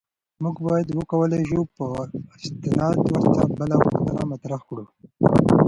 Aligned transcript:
موږ 0.43 0.55
باید 0.67 0.87
وکولای 0.99 1.43
شو 1.49 1.61
په 1.75 1.85
استناد 2.37 2.95
ورته 2.99 3.43
بله 3.59 3.75
غوښتنه 3.83 4.23
مطرح 4.31 4.59
کړو. 4.67 4.85